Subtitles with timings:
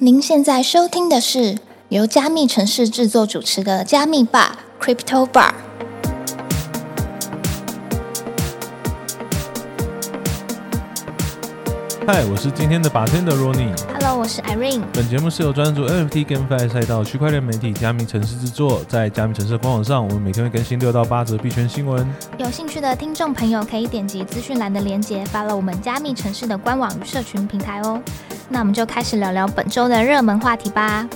[0.00, 5.52] 您现在收听的是由加密城市制作主持的加密吧 Crypto Bar。
[12.06, 13.76] 嗨，我是今天的 bartender Ronnie。
[13.92, 14.82] Hello，我是 Irene。
[14.92, 22.08] 本节目是由专注 NFT GameFi 赛道区块链媒体加密城市制作，在加密城市的官网上，我们每天会更新六到八则币圈新闻。
[22.38, 28.00] 有兴趣的听众朋友可以点击资讯栏的链接，发了我们加密城市的官网与社群平台哦。
[28.50, 31.06] 那我们就开始聊聊本周的热门话题吧。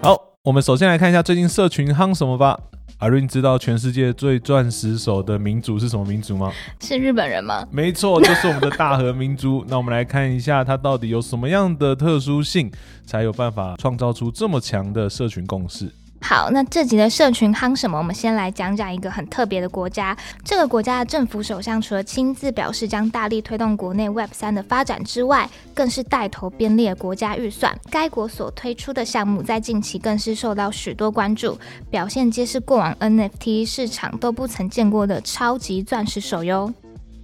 [0.00, 2.58] 好，我们首先来看一下最近社群夯什么吧。
[2.98, 6.52] 阿瑞，你知道全世界最钻石手的民族是什么民族吗？
[6.80, 7.66] 是日本人吗？
[7.70, 9.64] 没错，就是我们的大和民族。
[9.68, 12.70] 那我们来看一下它到底有什么样的特殊性，
[13.04, 15.90] 才有办法创造出这么强的社群共识。
[16.22, 17.98] 好，那这集的社群夯什么？
[17.98, 20.16] 我们先来讲讲一个很特别的国家。
[20.44, 27.76] 这个国家的政府首相除了亲自表示将大力推动国内 Web 三的发展之外，更是带头编列国家预算。
[27.90, 31.58] 该国所推出的项目在近期更是受到许多关注，
[31.90, 36.72] 表现皆是过往 NFT 市场都不曾见过的超级钻石手游。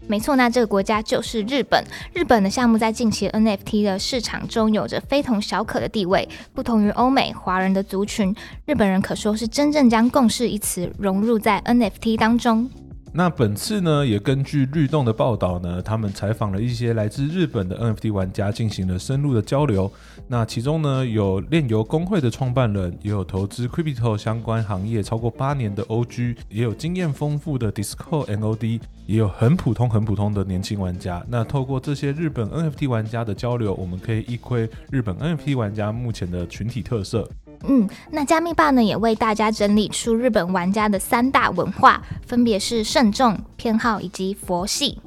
[0.09, 1.83] 没错，那这个国家就是日本。
[2.12, 12.71] 日本的项目在近期 NFT 的市场中有着非同小可的地位，不同于欧美华人的族群，日本人可说是真正将共事一词融入在 NFT 当中。
[13.17, 19.91] 那本次呢，也根据律动的报道呢，他们采访了一些来自日本的 NFT 玩家，进行了深入的交流。
[20.28, 31.25] 那其中呢，有炼油工会的创办人，也有投资 Crypto 相关行业超过八年的 OG，也有经验丰富的 Discord NOD，也有很普通很普通的年轻玩家。
[31.27, 37.27] 那透过这些日本 NFT 玩家的交流，我们可以一窥日本 NFT 玩家目前的群体特色。
[37.69, 45.00] 嗯，那加密霸呢也为大家整理出日本玩家的三大文化，分别是慎重、偏好以及佛系。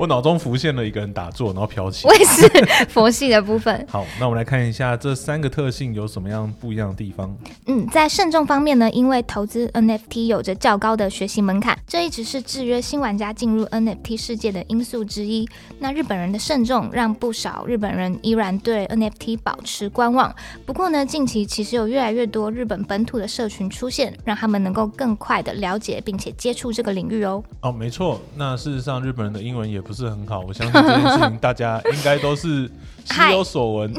[0.00, 2.14] 我脑中浮现了一个人打坐，然后飘起我。
[2.14, 2.48] 也是
[2.88, 3.84] 佛系的部分。
[3.86, 7.36] 好，那我们来看一下这三个特性有什么样不一样的地方。
[7.66, 15.46] 嗯，在慎重方面呢，因为投资 NFT 有着较高的学习门槛，这一直是制约新玩家进入 NFT 世界的因素之一。
[15.80, 20.34] 那日本人的慎重让不少日本人依然对 NFT 保持观望。
[20.64, 27.44] 不过呢，近期其实有越来越多日本本土的社群出现，让他们能够更快的了解并且接触这个领域哦。
[27.60, 28.18] 哦，没错。
[28.34, 32.70] 那事实上，日本人的英文也不是很好，我相信这件事情大家应该都是
[33.04, 33.94] 心有所闻。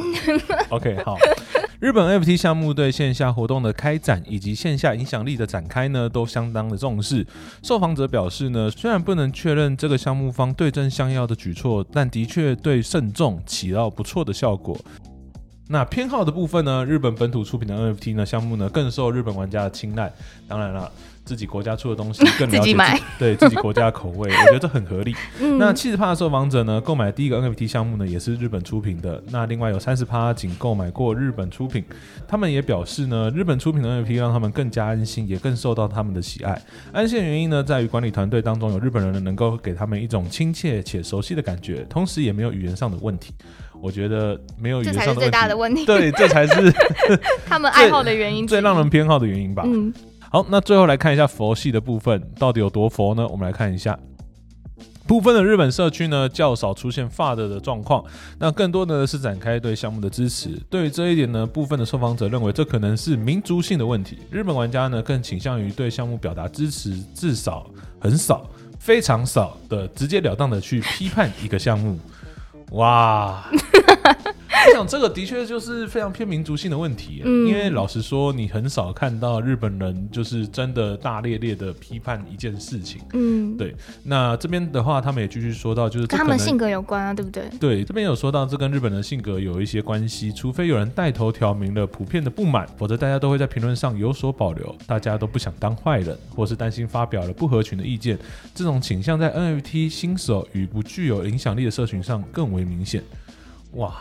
[0.69, 1.17] OK，好。
[1.79, 7.25] 日本 NFT 项目对线下活动的开展以及线下影响力的展开呢，都相当的重视。
[7.63, 14.77] 受访者表示呢，虽然不能确认这个项目方对症下药的举措，但的确对慎重起到不错的效果。
[15.69, 20.13] 那偏好的部分呢，日本本土出品的 NFT 呢项目呢，更受日本玩家的青睐。
[20.47, 20.91] 当然了。
[21.23, 25.15] 自己国家出的东西 更了解自己买对自己国家的口味， 我觉得这很合理。
[25.39, 29.21] 嗯那七十趴的受访者呢，购买第一个 NFT 项目呢，也是日本出品的。
[29.29, 31.83] 那另外有三十趴仅购买过日本出品，
[32.27, 36.59] 他们也表示呢，日本出品的 NFT 让他们更加安心，也更受到他们的喜爱。
[36.91, 43.33] 安心的原因呢，在于管理团队当中有日本人能够给他们一种亲切且熟悉的感觉，同时也没有语言上的问题。
[43.79, 46.73] 我觉得没有语言上的这才是最大的问题，对，这才是
[47.47, 49.63] 他们爱好的原因最让人偏好的原因吧。
[49.65, 49.93] 嗯。
[50.33, 53.27] 好，那最后来看一下佛系的部分，到底有多佛呢？
[53.27, 53.99] 我们来看一下。
[55.05, 58.01] 部分的日本社区呢，较少出现 FUD 的状况，
[58.39, 60.57] 那更多的是展开对项目的支持。
[60.69, 64.19] 对于这一点呢，部分的受访者认为这可能是民族性的问题。
[64.29, 67.69] 日本玩家呢，更倾向于对项目表达支持，至少
[67.99, 68.49] 很少、
[68.79, 71.99] 非常少的直截了当的去批判一个项目。
[72.71, 73.43] 哇！
[74.67, 83.01] 我想这个的确就是非常偏民族性的问题，嗯因为老实说，你很少看到日本人就是真的大咧咧的批判一件事情。
[83.13, 87.43] 嗯，对，那这边的话，他们也继续说到，就是跟他们性格有关啊，对不对？
[87.59, 90.31] 对，这边有说到，这跟日本人的性格有一些关系。
[90.31, 94.75] 除非有人带头挑明了普遍的不满，否则大家都会在评论上有所保留。
[94.85, 98.17] 大家都不想当坏人，或是担心发表了不合群的意见。
[98.53, 103.03] 这种倾向在 NFT 新手与不具有影响力的社群上更为明显。
[103.73, 103.93] 哇，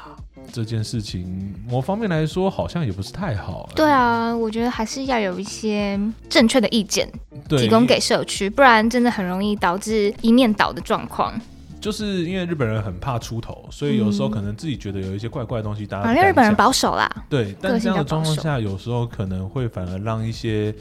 [0.53, 3.75] 这件事情某方面来说好像也不是太好、欸。
[3.75, 5.99] 对啊，我觉得还是要有一些
[6.29, 7.11] 正确的意见，
[7.49, 11.33] 提供给社区，不然真的很容易导致一面倒的状况。
[11.81, 20.75] 就是因为日本人很怕出头，所以有时候嗯可能自己觉得有一些怪怪的东西，大家反正日本人保守啦，对，但这样的状况下，有时候可能会反而让一些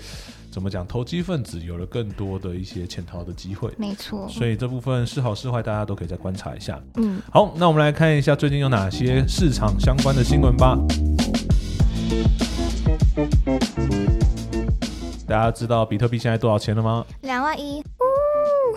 [0.52, 3.72] 怎么讲投机分子有了更多的一些潜逃的机会。
[3.78, 4.28] 没错。
[4.28, 6.82] 所以这部分是好是坏，大家都可以再观察一下。
[6.96, 10.78] 嗯，好，那我们来看一下最近有哪些市场相关的新闻吧。
[15.28, 17.06] 大家知道比特币现在多少钱了吗？
[17.22, 17.84] 两万一，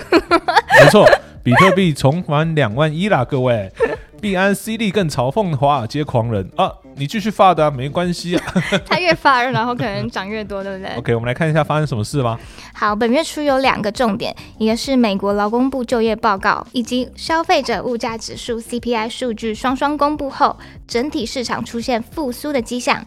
[0.78, 1.06] 没错，
[1.42, 3.72] 比特币重返两万一啦，各位。
[4.20, 6.70] 币安 C D 更嘲讽华尔街狂人啊！
[6.96, 8.44] 你继续发的没关系啊。
[8.86, 12.38] 他越发，然后可能涨越多，对不对？OK，我们来看一下发生什么事吧。
[12.74, 23.04] 好，本月初有两个重点，一个是美国劳工部就业报告，以及消费者物价指数 CPI 数据双双公布后，整体市场出现复苏的迹象。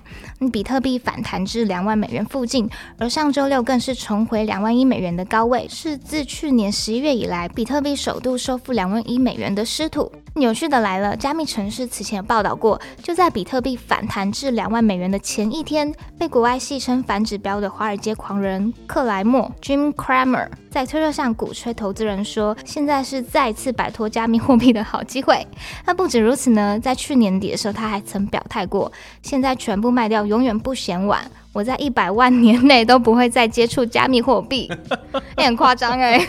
[0.52, 10.12] 比特币反弹至两万美元附近，而上周六更是重回两万亿美元的高位，是自去年十一月以来，比特币首度收复两万亿美元的失土。
[10.42, 25.48] 有趣的来了，加密城市此前有报道过，就在比特币反弹至两万美元的前一天，被国外戏称反指标的华尔街狂人克莱默 （Jim Cramer） 在推特上鼓吹投资人说，现在是再次摆脱加密货币的好机会。
[25.86, 28.92] 那不止如此呢，在去年底的时候，他还曾表态过，
[29.22, 34.70] 现在全部卖掉永远不嫌晚，我在一百万年内都不会再接触加密货币，
[35.38, 36.28] 很夸张哎。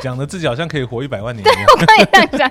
[0.00, 1.42] 讲的自己好像可以活一百万年。
[1.44, 2.50] 对，我可以这样。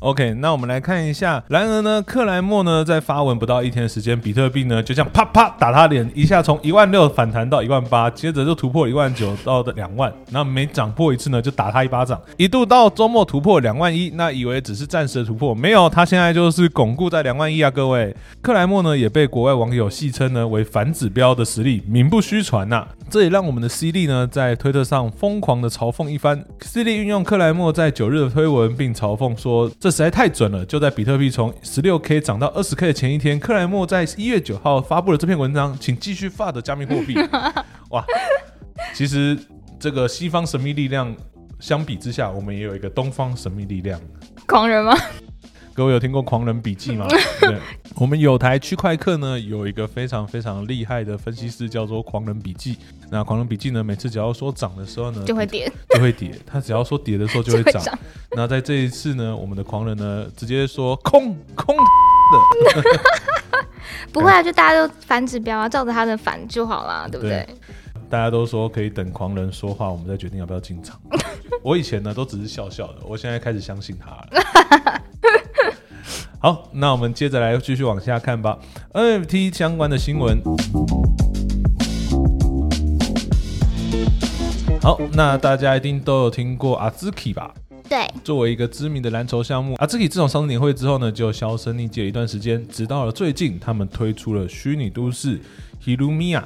[0.00, 1.44] OK，那我们来看一下。
[1.48, 10.10] 然而呢，克莱默呢在发文不到一天的时间，比特币呢就这样啪啪打他脸，一下从一万六反弹到一万八，接着就突破一万九到的两万。
[10.30, 12.18] 那每涨破一次呢，就打他一巴掌。
[12.38, 18.16] 一度到周末突破两万一，那以为只是暂时的突破，没有，他现在就是巩固在两万一啊，各位。
[18.40, 22.88] 克莱默呢也被国外网友戏称呢为反指标的实力，名不虚传呐。
[23.10, 26.42] 这也让我们的 C 利呢在推特上疯狂的嘲讽一番。
[26.62, 29.89] C 利运用克莱默在九日的推文，并嘲讽说这。
[29.90, 30.64] 实在太准了！
[30.64, 37.14] 就在比特币从十六 K 涨到二十 K 的前一天，克莱默在一月九号发布了这篇文章，请继续发的加密货币。
[37.90, 38.04] 哇，
[38.94, 39.38] 其实
[39.78, 41.14] 这个西方神秘力量
[41.58, 44.00] 相比之下，我们也有一个东方神秘力量。
[44.46, 44.96] 狂人吗？
[45.72, 47.06] 各位有听过《狂人笔记》吗？
[47.40, 47.58] 对，
[47.94, 52.74] 我们有台区块客呢，有一个非常非常厉害的分析师，叫做《狂人笔记》。
[53.10, 57.82] 那《狂人笔记》呢，每次只要说涨的时候呢，就会跌，就会跌；他只要说跌的时候就会涨。
[58.32, 62.82] 那在这一次呢，我们的狂人呢，直接说空空的。
[64.12, 67.46] 不会啊，就大家都反指标啊，照着他的反就好了，对不对？
[68.08, 71.00] 大家都说可以等狂人说话，我们再决定要不要进场。
[71.62, 74.99] 我以前呢都只是笑笑的，我现在开始相信他了。
[76.42, 78.58] 好，那我们接着来继续往下看吧。
[78.94, 80.40] NFT 相关的新闻。
[84.80, 87.52] 好，那大家一定都有听过阿兹基吧？
[87.90, 95.38] 对，作为一个知名的蓝筹项目，阿兹基自从上次年会之后呢，就销声匿迹了一段时间，直到了最近，他们推出了虚拟都市
[95.84, 96.42] Hilumia。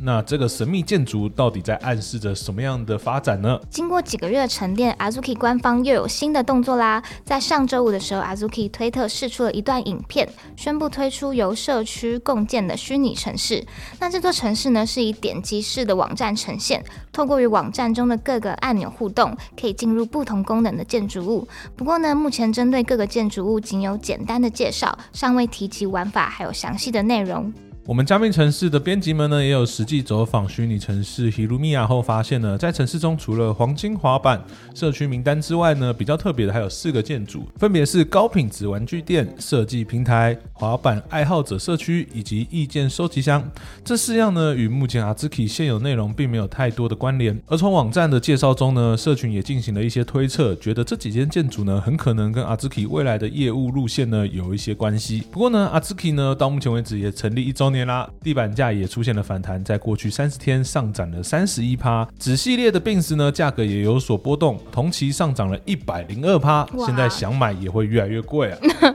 [0.00, 3.58] 那这个神秘建筑到底在暗示着什么样的发展呢？
[3.70, 7.02] 经过几个月的沉淀，Azuki 官方又有新的动作啦。
[7.24, 13.64] 在上周五的时候，Azuki 推特试出了一段影片，宣布推出由社区共建的虚拟城市。
[13.98, 21.48] 那这座城市呢，是以点击式的网站呈现，透过与网站中的各个按钮互动，可以进入不同功能的建筑物。
[21.76, 27.52] 不过呢，目前针对各个建筑物仅有简单的介绍，尚未提及玩法还有详细的内容。
[27.86, 34.42] 我们加密城市的编辑们呢，也有实际走访虚拟城市 Hilumia 后，发现呢，在城市中除了黄金滑板
[34.74, 43.46] 社区名单之外呢，比较特别的还有四个建筑，分别是高品质玩具店、设计平台、滑板爱好者社区以及意见收集箱。
[43.84, 47.38] 这四样呢，与目前 Azuki 现有内容并没有太多的关联。
[47.48, 55.22] 而从网站的介绍中呢，社群也进行了一些推测，觉得这几间建筑呢，很可能跟 Azuki 未来的业务路线呢有一些关系。
[55.30, 57.73] 不过呢，Azuki 呢，到目前为止也成立一周。
[57.74, 62.08] 年啦，地板价也出现了反弹，在过去三十天上涨了三十一趴。
[62.18, 66.66] 子系列的病丝呢，价格也有所波动，同期上涨了一百零二趴。
[66.86, 68.58] 现在想买也会越来越贵啊！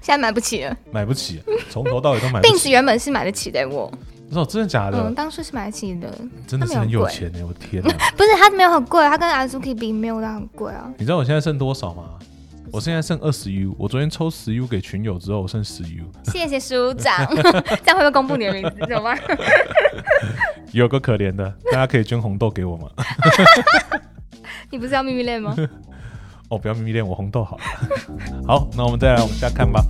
[0.00, 2.50] 现在买不起了，买不起，从头到尾都买不起。
[2.50, 3.92] 病石原本是买得起的，我。
[4.32, 4.98] 哦，真的假的？
[4.98, 6.12] 嗯，当初是买得起的，
[6.46, 7.38] 真的是很有钱呢！
[7.46, 10.90] 我天哪， 不是它没有很贵，它跟 Azuki 比没有它很贵啊。
[10.98, 12.04] 你知道我现在剩多少吗？
[12.70, 16.04] 我现在剩二十 U，我昨天抽十 U 给群友之后，我剩十 U。
[16.24, 18.76] 谢谢署长， 这样会不会公布你的名字？
[18.86, 19.18] 怎么办？
[20.72, 22.88] 有个可怜的，大家可以捐红豆给我吗？
[24.70, 25.56] 你不是要秘密恋吗？
[26.50, 27.62] 哦，不要秘密恋，我红豆好了。
[28.46, 29.82] 好，那我们再来往下看吧。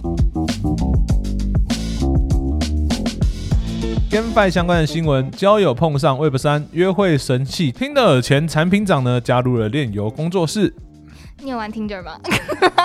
[4.11, 10.75] GameFi 相关的新闻：交友碰上 Web 三约会神器，听的前产品长呢加入了炼油工作室。
[11.40, 12.18] 你有玩 Tinder 吗？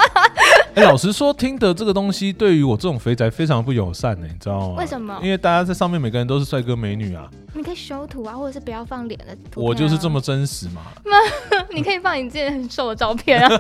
[0.76, 4.76] 哎，老实说，Tinder 这个东西对于我这种肥宅非常不友善呢，你知道吗？
[4.78, 5.20] 为什么？
[5.24, 7.30] 因为大家在上面每个人都是帅哥美女啊。
[7.54, 9.64] 你可以修图啊，或者是不要放脸的图。
[9.64, 10.82] 我就是这么真实嘛。
[11.06, 11.18] 那
[11.74, 13.50] 你可以放你自己很瘦的照片啊。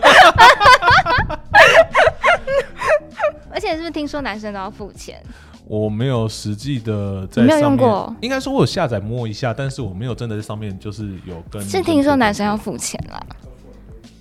[3.51, 5.21] 而且是不是听说男生都要付钱？
[5.65, 11.61] 我没有实际的在没有用过，应该说我有下载摸一下，但是我没有真的在上面就是有跟。
[11.63, 13.25] 是听说男生要付钱了。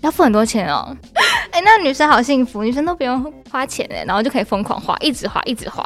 [0.02, 0.94] 要付很多钱哦，
[1.50, 5.82] 哎，那那女生好幸福，女生都不用花钱哎，然后就可以疯狂花，一直花，一直花。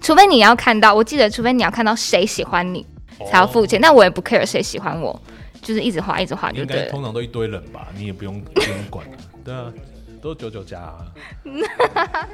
[0.00, 2.84] 除非你要看到，我记得，除非你要看到谁喜欢你，
[3.30, 3.80] 才要付钱。
[3.80, 5.18] 但我也不 care 谁喜欢我，
[5.62, 6.88] 就是一直花，一直花就对。
[6.90, 9.14] 通常都一堆人吧，你也不用不用管啊。
[9.44, 9.72] 对啊，
[10.20, 11.06] 都九九加啊。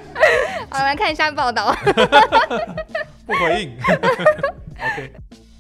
[0.70, 1.76] 好，来看一下报道。
[3.26, 3.76] 不回应。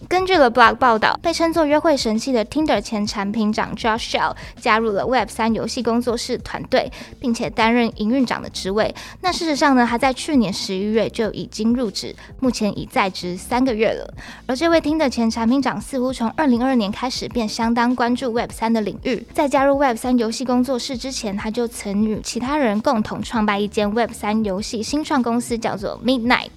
[0.08, 8.94] 根据了 Blog 报道，被称作约会神器的 Tinder 前产品长 Josh Shell 加入了 Web 三游戏工作室团队，并且担任营运长的职位。
[9.20, 14.14] 那事实上呢，他在去年十一月就已经入职，目前已在职三个月了。
[14.46, 19.26] 而这位 Tinder 前产品长似乎从二零二二年开始便相当关注 Web 三的领域。
[19.34, 26.48] 在加入 Web 三游戏工作室之前，他就曾与其他人共同创办一间 Web 三游戏新创公司，叫做 Midnight。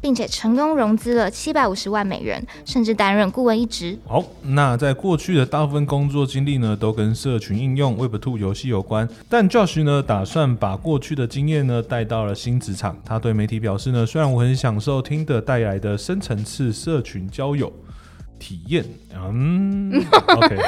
[0.00, 3.98] 并且成功融资了七百五十万美元，甚至担任顾问一职。
[4.06, 9.08] 好，那在过去的大部分工作经历呢，都跟社群应用 Web Two 游戏有关。
[9.28, 12.96] 但 Josh 呢，打算把过去的经验呢带到了新职场。
[13.04, 17.72] 他对媒体表示呢，虽然我很享受听的带来的深层次社群交友。
[18.36, 18.84] 体验，
[19.14, 19.90] 嗯
[20.26, 20.58] ，OK，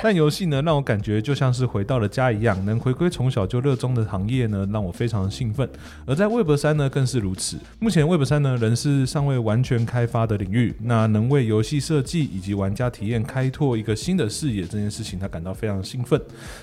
[0.02, 5.68] 但游戏呢，让我感觉就像是回到了家一样，能回归从小就热衷的行业呢，让我非常的兴奋。
[6.06, 7.58] 而在 Web 三呢，更是如此。
[7.78, 16.20] 目前 Web 三呢，仍是尚未完全开发的领域，那能为游戏设计以及玩家体验开拓一个新的视野，这件事情他感到非常兴奋。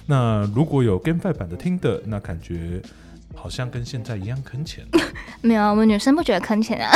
[0.07, 2.81] 那如果有 GameFi 版的听的，那感觉
[3.39, 4.83] 好像跟现在一样坑钱。
[5.41, 6.91] 没有，我们女生不觉得坑钱啊。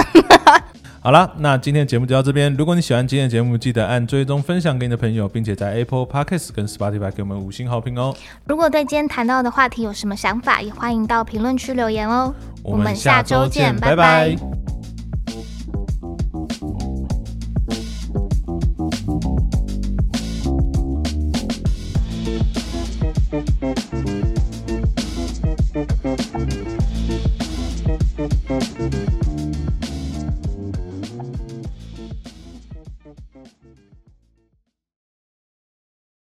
[1.04, 2.54] 好了，那今天的节目就到这边。
[2.56, 8.16] 如果你喜欢今天的节目，记得按追踪、分享给你的朋友，并且在 Apple Podcast 跟 Spotify 给我们五星好评哦。
[8.46, 12.34] 如果对今天谈到的话题有什么想法，也欢迎到评论区留言哦。
[12.64, 14.36] 我们下周见，拜拜。